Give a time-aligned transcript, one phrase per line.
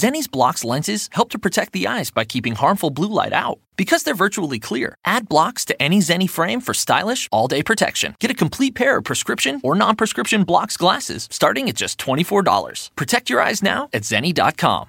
[0.00, 3.58] Zenni's blocks lenses help to protect the eyes by keeping harmful blue light out.
[3.76, 8.14] Because they're virtually clear, add blocks to any Zenni frame for stylish, all day protection.
[8.18, 12.90] Get a complete pair of prescription or non prescription blocks glasses starting at just $24.
[12.96, 14.88] Protect your eyes now at Zenni.com.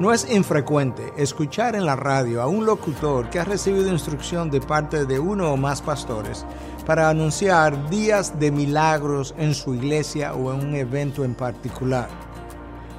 [0.00, 4.60] No es infrecuente escuchar en la radio a un locutor que ha recibido instrucción de
[4.60, 6.44] parte de uno o más pastores
[6.84, 12.08] para anunciar días de milagros en su iglesia o en un evento en particular.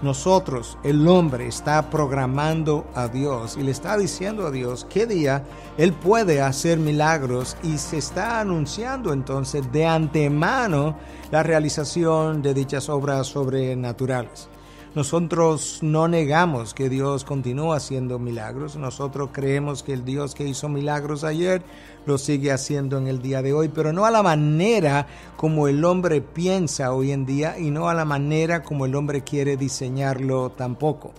[0.01, 5.43] Nosotros, el hombre, está programando a Dios y le está diciendo a Dios qué día
[5.77, 10.95] Él puede hacer milagros y se está anunciando entonces de antemano
[11.29, 14.47] la realización de dichas obras sobrenaturales.
[14.95, 18.77] Nosotros no negamos que Dios continúa haciendo milagros.
[18.77, 21.63] Nosotros creemos que el Dios que hizo milagros ayer
[22.05, 25.83] lo sigue haciendo en el día de hoy, pero no a la manera como el
[25.83, 30.51] hombre piensa hoy en día y no a la manera como el hombre quiere diseñarlo
[30.51, 31.11] tampoco.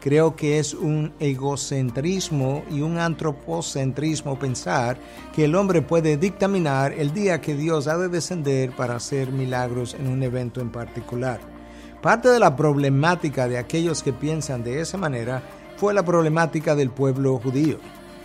[0.00, 4.98] Creo que es un egocentrismo y un antropocentrismo pensar
[5.32, 9.94] que el hombre puede dictaminar el día que Dios ha de descender para hacer milagros
[9.94, 11.59] en un evento en particular.
[12.00, 15.42] Parte de la problemática de aquellos que piensan de esa manera
[15.76, 17.78] fue la problemática del pueblo judío.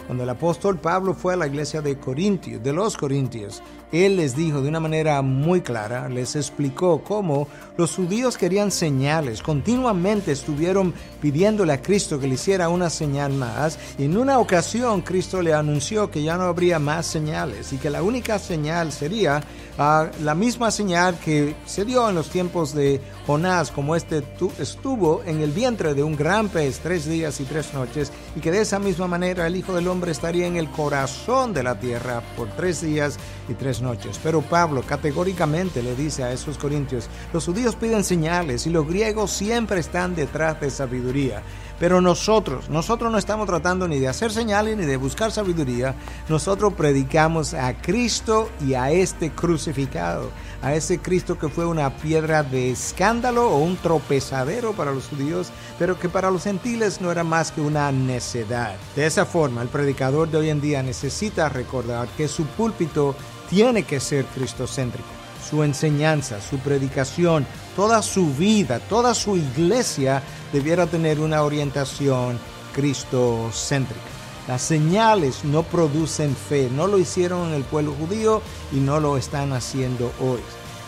[0.05, 4.35] Cuando el apóstol Pablo fue a la iglesia de Corintios, de los Corintios, él les
[4.35, 10.93] dijo de una manera muy clara, les explicó cómo los judíos querían señales, continuamente estuvieron
[11.21, 15.53] pidiéndole a Cristo que le hiciera una señal más, y en una ocasión Cristo le
[15.53, 19.41] anunció que ya no habría más señales y que la única señal sería
[19.77, 24.23] uh, la misma señal que se dio en los tiempos de Jonás, como este
[24.59, 28.51] estuvo en el vientre de un gran pez tres días y tres noches, y que
[28.51, 32.21] de esa misma manera el Hijo del Hombre estaría en el corazón de la tierra
[32.35, 33.17] por tres días
[33.47, 34.19] y tres noches.
[34.21, 39.31] Pero Pablo categóricamente le dice a esos corintios, los judíos piden señales y los griegos
[39.31, 41.43] siempre están detrás de sabiduría.
[41.79, 45.95] Pero nosotros, nosotros no estamos tratando ni de hacer señales ni de buscar sabiduría.
[46.29, 50.29] Nosotros predicamos a Cristo y a este crucificado,
[50.61, 55.49] a ese Cristo que fue una piedra de escándalo o un tropezadero para los judíos,
[55.77, 58.75] pero que para los gentiles no era más que una necedad.
[58.95, 63.15] De esa forma, el predicador de hoy en día necesita recordar que su púlpito
[63.49, 67.45] tiene que ser cristocéntrico su enseñanza, su predicación,
[67.75, 72.39] toda su vida, toda su iglesia debiera tener una orientación
[72.73, 74.01] cristocéntrica.
[74.47, 78.41] Las señales no producen fe, no lo hicieron en el pueblo judío
[78.71, 80.39] y no lo están haciendo hoy.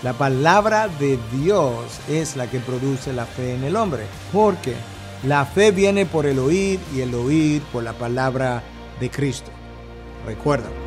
[0.03, 1.73] La palabra de Dios
[2.07, 4.75] es la que produce la fe en el hombre, porque
[5.23, 8.61] la fe viene por el oír y el oír por la palabra
[8.99, 9.49] de Cristo.
[10.23, 10.86] Recuerda.